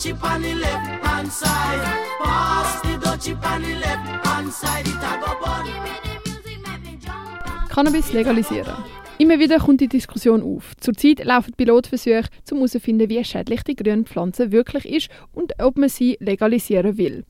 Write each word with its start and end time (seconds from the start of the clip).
dutchie 0.00 0.14
on 0.22 0.42
the 0.42 0.54
left 0.54 1.04
hand 1.04 1.30
side. 1.30 1.82
Pass 2.22 2.80
the 2.82 2.96
dutchie 2.98 3.34
on 3.44 3.62
the 3.62 3.74
left 3.74 4.26
hand 4.26 4.52
side. 4.52 4.88
It 4.88 4.94
a 5.02 5.18
go 5.20 5.34
bun. 5.44 5.66
Cannabis 7.68 8.12
legalisieren. 8.12 8.74
Immer 9.18 9.38
wieder 9.38 9.58
kommt 9.58 9.82
die 9.82 9.88
Diskussion 9.88 10.42
auf. 10.42 10.72
Zurzeit 10.80 11.22
laufen 11.24 11.52
Pilotversuche, 11.54 12.28
um 12.50 12.56
herauszufinden, 12.56 13.10
wie 13.10 13.22
schädlich 13.22 13.62
die 13.62 13.76
grüne 13.76 14.04
Pflanze 14.04 14.50
wirklich 14.50 14.86
ist 14.88 15.10
und 15.32 15.52
ob 15.62 15.76
man 15.76 15.90
sie 15.90 16.16
legalisieren 16.20 16.96
will. 16.96 17.24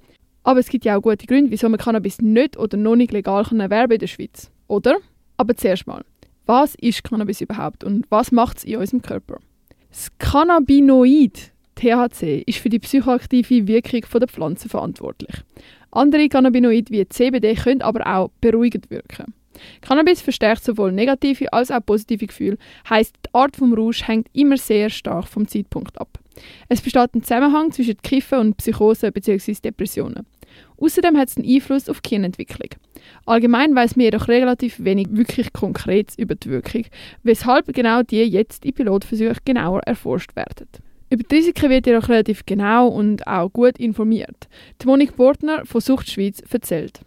Aber 0.45 0.61
es 0.61 0.69
gibt 0.69 0.85
ja 0.85 0.97
auch 0.97 1.03
gute 1.03 1.27
Gründe, 1.27 1.51
wieso 1.51 1.69
man 1.69 1.81
Cannabis 1.81 2.21
nicht 2.21 2.57
oder 2.57 2.77
noch 2.77 2.95
nicht 2.95 3.13
legal 3.13 3.45
kann 3.45 3.59
erwerben 3.59 3.95
in 3.95 3.99
der 3.99 4.07
Schweiz. 4.07 4.51
Oder? 4.69 4.99
Aber 5.37 5.57
zuerst 5.57 5.89
mal, 5.89 6.05
was 6.47 6.77
ist 6.77 7.03
Cannabis 7.03 7.41
überhaupt 7.41 7.83
und 7.83 8.07
was 8.09 8.31
macht 8.31 8.59
es 8.59 8.65
in 8.65 8.77
unserem 8.77 9.03
Körper? 9.03 9.41
Das 9.91 10.09
Cannabinoid 10.19 11.53
THC 11.81 12.43
ist 12.47 12.59
für 12.59 12.69
die 12.69 12.79
psychoaktive 12.79 13.67
Wirkung 13.67 14.03
der 14.21 14.29
Pflanze 14.29 14.69
verantwortlich. 14.69 15.35
Andere 15.91 16.29
Cannabinoide 16.29 16.93
wie 16.93 17.09
CBD 17.09 17.55
können 17.55 17.81
aber 17.81 18.07
auch 18.07 18.31
beruhigend 18.43 18.91
wirken. 18.91 19.33
Cannabis 19.81 20.21
verstärkt 20.21 20.63
sowohl 20.63 20.93
negative 20.93 21.53
als 21.53 21.71
auch 21.71 21.85
positive 21.85 22.27
Gefühle, 22.27 22.59
heißt 22.89 23.15
die 23.17 23.35
Art 23.35 23.57
vom 23.57 23.73
Rausch 23.73 24.07
hängt 24.07 24.29
immer 24.33 24.59
sehr 24.59 24.91
stark 24.91 25.27
vom 25.27 25.49
Zeitpunkt 25.49 25.99
ab. 25.99 26.19
Es 26.69 26.83
besteht 26.83 27.15
ein 27.15 27.23
Zusammenhang 27.23 27.73
zwischen 27.73 28.01
Kiffen 28.03 28.39
und 28.39 28.57
Psychose 28.59 29.11
bzw. 29.11 29.55
Depressionen. 29.65 30.27
Außerdem 30.79 31.17
hat 31.17 31.29
es 31.29 31.37
einen 31.37 31.49
Einfluss 31.49 31.89
auf 31.89 32.01
die 32.01 32.11
Gehirnentwicklung. 32.11 32.71
Allgemein 33.25 33.75
weiß 33.75 33.97
man 33.97 34.05
jedoch 34.05 34.29
relativ 34.29 34.83
wenig 34.83 35.09
wirklich 35.11 35.53
konkret 35.53 36.13
über 36.19 36.35
die 36.35 36.51
Wirkung, 36.51 36.85
weshalb 37.23 37.73
genau 37.75 38.03
die 38.03 38.23
jetzt 38.23 38.65
in 38.65 38.75
Pilotversuchen 38.75 39.39
genauer 39.45 39.81
erforscht 39.81 40.37
werden. 40.37 40.69
Über 41.13 41.25
die 41.25 41.35
Risiken 41.35 41.71
wird 41.71 41.89
jedoch 41.89 42.09
relativ 42.09 42.47
genau 42.47 42.87
und 42.87 43.27
auch 43.27 43.49
gut 43.49 43.81
informiert. 43.81 44.49
Die 44.81 44.87
Monique 44.87 45.17
Bortner 45.17 45.67
von 45.67 45.81
Sucht 45.81 46.09
Schweiz 46.09 46.41
erzählt. 46.53 47.01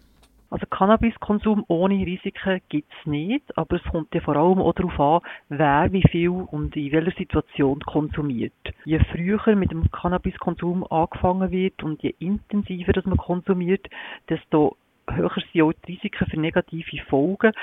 Also 0.50 0.66
Cannabiskonsum 0.66 1.64
ohne 1.70 2.06
Risiken 2.06 2.60
gibt 2.68 2.92
es 2.92 3.08
nicht, 3.08 3.58
aber 3.58 3.78
es 3.78 3.84
kommt 3.92 4.14
ja 4.14 4.20
vor 4.20 4.36
allem 4.36 4.60
auch 4.60 4.74
darauf 4.74 5.00
an, 5.00 5.22
wer 5.48 5.94
wie 5.94 6.04
viel 6.12 6.30
und 6.30 6.76
in 6.76 6.92
welcher 6.92 7.18
Situation 7.18 7.80
konsumiert. 7.80 8.52
Je 8.84 9.00
früher 9.14 9.56
mit 9.56 9.72
dem 9.72 9.90
Cannabiskonsum 9.90 10.86
angefangen 10.92 11.50
wird 11.50 11.82
und 11.82 12.04
je 12.04 12.14
intensiver 12.20 12.92
das 12.92 13.06
man 13.06 13.18
konsumiert, 13.18 13.88
desto 14.28 14.76
höher 15.10 15.32
sind 15.54 15.64
auch 15.64 15.74
die 15.88 15.94
Risiken 15.94 16.28
für 16.30 16.40
negative 16.40 17.04
Folgen. 17.10 17.54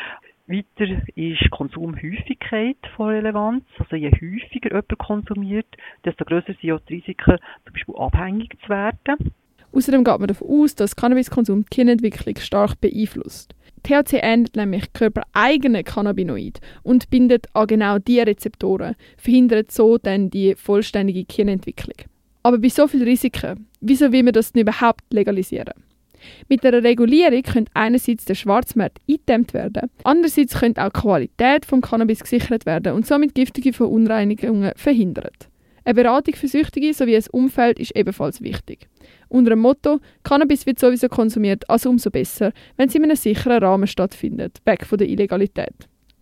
Weiter 0.51 1.01
ist 1.15 1.51
Konsumhäufigkeit 1.53 2.77
von 2.97 3.11
Relevanz. 3.11 3.65
Also 3.79 3.95
je 3.95 4.11
häufiger 4.11 4.71
jemand 4.71 4.99
konsumiert, 4.99 5.67
desto 6.05 6.25
größer 6.25 6.55
sind 6.61 6.73
auch 6.73 6.81
die 6.89 6.95
Risiken, 6.95 7.39
zum 7.65 7.73
Beispiel 7.73 7.95
abhängig 7.97 8.51
zu 8.63 8.69
werden. 8.69 9.33
Außerdem 9.73 10.03
geht 10.03 10.19
man 10.19 10.27
davon 10.27 10.49
aus, 10.49 10.75
dass 10.75 10.97
Cannabiskonsum 10.97 11.63
die 11.63 11.71
Gehirnentwicklung 11.71 12.35
stark 12.37 12.81
beeinflusst. 12.81 13.55
THC 13.85 14.15
ändert 14.15 14.57
nämlich 14.57 14.93
körpereigene 14.93 15.85
Cannabinoid 15.85 16.61
und 16.83 17.09
bindet 17.11 17.47
an 17.55 17.69
genau 17.69 17.99
diese 17.99 18.27
Rezeptoren, 18.27 18.97
verhindert 19.17 19.71
so 19.71 19.99
dann 19.99 20.31
die 20.31 20.57
vollständige 20.57 21.25
Gehirnentwicklung. 21.25 22.09
Aber 22.43 22.59
bei 22.59 22.69
so 22.69 22.89
vielen 22.89 23.05
Risiken, 23.05 23.69
wieso 23.81 24.11
will 24.11 24.25
man 24.25 24.33
das 24.33 24.53
denn 24.53 24.63
überhaupt 24.63 25.05
legalisieren? 25.13 25.75
Mit 26.49 26.65
einer 26.65 26.83
Regulierung 26.83 27.43
könnte 27.43 27.71
einerseits 27.75 28.25
der 28.25 28.35
Schwarzmarkt 28.35 28.99
eingedämmt 29.09 29.55
werden, 29.55 29.91
andererseits 30.05 30.59
könnte 30.59 30.85
auch 30.85 30.91
die 30.91 31.01
Qualität 31.01 31.71
des 31.71 31.81
Cannabis 31.81 32.21
gesichert 32.21 32.67
werden 32.67 32.95
und 32.95 33.07
somit 33.07 33.35
giftige 33.35 33.73
Verunreinigungen 33.73 34.73
verhindert. 34.77 35.49
Eine 35.85 35.95
Beratung 35.95 36.35
für 36.35 36.49
Süchtige 36.49 36.93
sowie 36.93 37.17
ein 37.17 37.25
Umfeld 37.33 37.79
ist 37.79 37.97
ebenfalls 37.97 38.43
wichtig. 38.43 38.89
Unter 39.29 39.51
dem 39.51 39.61
Motto, 39.61 40.01
Cannabis 40.23 40.67
wird 40.67 40.79
sowieso 40.79 41.09
konsumiert, 41.09 41.69
also 41.71 41.89
umso 41.89 42.11
besser, 42.11 42.53
wenn 42.77 42.89
sie 42.89 42.99
in 42.99 43.05
einem 43.05 43.17
sicheren 43.17 43.63
Rahmen 43.63 43.87
stattfindet, 43.87 44.59
weg 44.67 44.85
von 44.85 44.99
der 44.99 45.09
Illegalität. 45.09 45.75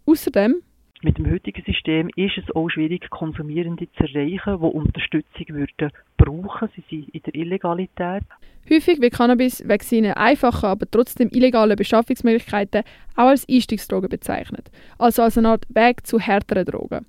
Außerdem 0.06 0.62
mit 1.00 1.16
dem 1.16 1.30
heutigen 1.30 1.62
System 1.64 2.10
ist 2.16 2.38
es 2.38 2.56
auch 2.56 2.68
schwierig, 2.68 3.08
Konsumierende 3.08 3.86
zu 3.92 4.02
erreichen, 4.02 4.58
die 4.58 4.66
Unterstützung 4.66 5.46
würden 5.50 5.92
brauchen. 6.16 6.68
Sie 6.74 6.82
sind 6.90 7.14
in 7.14 7.22
der 7.22 7.34
Illegalität. 7.36 8.24
Häufig 8.70 9.00
wird 9.00 9.14
Cannabis 9.14 9.66
wegen 9.66 9.82
seiner 9.82 10.16
einfachen, 10.18 10.66
aber 10.66 10.90
trotzdem 10.90 11.30
illegalen 11.32 11.76
Beschaffungsmöglichkeiten 11.76 12.82
auch 13.16 13.28
als 13.28 13.46
Einstiegsdroge 13.48 14.08
bezeichnet, 14.08 14.70
also 14.98 15.22
als 15.22 15.38
eine 15.38 15.48
Art 15.48 15.64
Weg 15.70 16.06
zu 16.06 16.18
härteren 16.18 16.66
Drogen. 16.66 17.06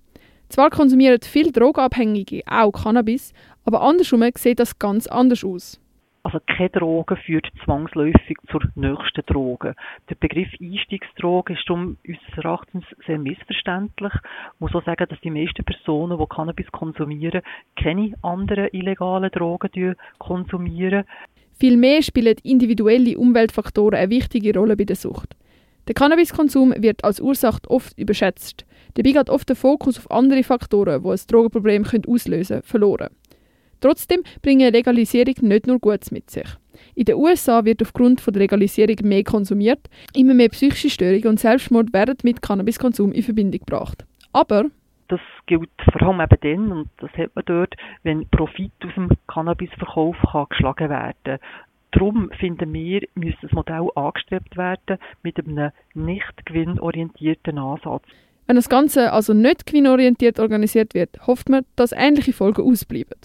Zwar 0.48 0.70
konsumieren 0.70 1.20
viele 1.22 1.52
Drogenabhängige 1.52 2.44
auch 2.50 2.72
Cannabis, 2.72 3.34
aber 3.66 3.82
andersrum 3.82 4.24
sieht 4.36 4.60
das 4.60 4.80
ganz 4.80 5.06
anders 5.08 5.44
aus. 5.44 5.82
Also 6.24 6.40
keine 6.46 6.70
Droge 6.70 7.16
führt 7.16 7.48
zwangsläufig 7.64 8.38
zur 8.52 8.62
nächsten 8.76 9.26
Droge. 9.26 9.74
Der 10.10 10.16
Begriff 10.16 10.50
Einstiegsdroge 10.62 11.54
ist 11.54 11.64
darum 11.68 11.98
unseres 12.06 12.38
Erachtens 12.38 12.84
sehr 13.08 13.18
missverständlich. 13.18 14.14
Ich 14.14 14.60
muss 14.60 14.76
auch 14.76 14.84
sagen, 14.84 15.08
dass 15.10 15.20
die 15.22 15.32
meisten 15.32 15.64
Personen, 15.64 16.18
die 16.18 16.26
Cannabis 16.28 16.72
konsumieren, 16.72 17.42
keine 17.82 18.14
anderen 18.22 18.68
illegalen 18.74 19.32
Drogen 19.32 19.96
konsumieren. 20.18 21.06
Vielmehr 21.60 22.02
spielen 22.02 22.38
individuelle 22.44 23.18
Umweltfaktoren 23.18 24.00
eine 24.00 24.10
wichtige 24.10 24.54
Rolle 24.58 24.78
bei 24.78 24.86
der 24.86 24.96
Sucht. 24.96 25.36
Der 25.88 25.94
Cannabiskonsum 25.94 26.74
wird 26.78 27.04
als 27.04 27.20
Ursache 27.20 27.60
oft 27.68 28.00
überschätzt. 28.00 28.66
Dabei 28.94 29.12
geht 29.12 29.30
oft 29.30 29.50
der 29.50 29.58
Fokus 29.58 29.98
auf 29.98 30.10
andere 30.10 30.44
Faktoren, 30.44 31.04
die 31.04 31.10
ein 31.10 31.20
Drogenproblem 31.28 31.86
auslösen 32.08 32.58
können, 32.58 32.64
verloren. 32.64 33.10
Trotzdem 33.82 34.22
bringen 34.42 34.72
Legalisierung 34.72 35.36
nicht 35.42 35.68
nur 35.68 35.80
Gutes 35.80 36.12
mit 36.12 36.30
sich. 36.30 36.48
In 36.96 37.06
den 37.06 37.16
USA 37.16 37.66
wird 37.66 37.82
aufgrund 37.82 38.26
der 38.26 38.34
Legalisierung 38.34 38.96
mehr 39.04 39.24
konsumiert, 39.24 39.90
immer 40.14 40.34
mehr 40.34 40.50
psychische 40.50 40.90
Störungen 40.90 41.28
und 41.28 41.40
Selbstmord 41.40 41.92
werden 41.92 42.18
mit 42.24 42.42
Cannabiskonsum 42.42 43.12
in 43.12 43.24
Verbindung 43.24 43.60
gebracht. 43.60 44.06
Aber 44.32 44.66
das 45.10 45.20
gilt 45.46 45.70
vor 45.92 46.02
allem 46.02 46.22
eben 46.22 46.40
dann, 46.42 46.72
und 46.72 46.90
das 46.98 47.12
hat 47.12 47.36
man 47.36 47.44
dort, 47.46 47.76
wenn 48.04 48.28
Profit 48.30 48.72
aus 48.86 48.94
dem 48.96 49.10
Cannabisverkauf 49.28 50.16
kann 50.32 50.46
geschlagen 50.50 50.90
werden 50.90 51.40
Darum 51.92 52.30
finden 52.40 52.72
wir, 52.74 53.02
müsste 53.16 53.48
das 53.48 53.52
Modell 53.52 53.90
angestrebt 53.96 54.56
werden 54.58 55.00
mit 55.24 55.40
einem 55.40 55.72
nicht 55.96 56.46
gewinnorientierten 56.46 57.58
Ansatz. 57.58 58.04
Wenn 58.46 58.56
das 58.56 58.70
Ganze 58.70 59.12
also 59.12 59.34
nicht 59.34 59.66
gewinnorientiert 59.66 60.40
organisiert 60.40 60.94
wird, 60.94 61.26
hofft 61.26 61.50
man, 61.50 61.66
dass 61.76 61.92
ähnliche 61.92 62.34
Folgen 62.34 62.62
ausbleiben. 62.62 63.18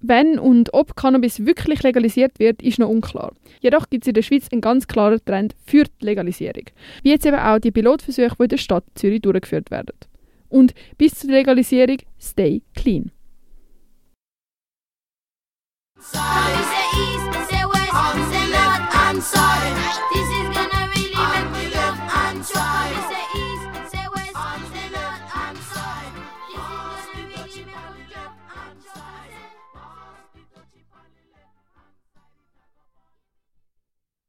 Wenn 0.00 0.38
und 0.38 0.72
ob 0.72 0.96
Cannabis 0.96 1.44
wirklich 1.44 1.82
legalisiert 1.82 2.38
wird, 2.38 2.62
ist 2.62 2.78
noch 2.78 2.88
unklar. 2.88 3.32
Jedoch 3.60 3.90
gibt 3.90 4.04
es 4.04 4.08
in 4.08 4.14
der 4.14 4.22
Schweiz 4.22 4.48
einen 4.50 4.62
ganz 4.62 4.88
klaren 4.88 5.22
Trend 5.24 5.54
für 5.66 5.84
die 5.84 6.04
Legalisierung. 6.04 6.64
Wie 7.02 7.10
jetzt 7.10 7.26
eben 7.26 7.38
auch 7.38 7.58
die 7.58 7.70
Pilotversuche, 7.70 8.36
die 8.38 8.42
in 8.44 8.48
der 8.48 8.56
Stadt 8.56 8.84
Zürich 8.94 9.20
durchgeführt 9.20 9.70
werden. 9.70 9.94
Und 10.50 10.74
bis 10.98 11.14
zur 11.14 11.30
Legalisierung, 11.30 11.98
stay 12.20 12.62
clean. 12.74 13.10